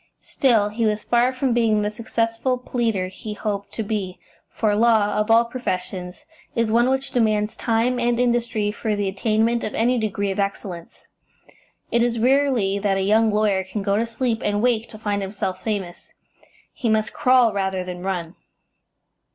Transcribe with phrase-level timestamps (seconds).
[0.21, 4.17] Still, he was far from being the successful pleader he hoped to be,
[4.49, 9.63] for law, of all professions, is one which demands time and industry for the attainment
[9.63, 11.03] of any degree of excellence.
[11.91, 15.21] It is rarely that a young lawyer can go to sleep and wake to find
[15.21, 16.13] himself famous;
[16.73, 18.35] he must crawl rather than run.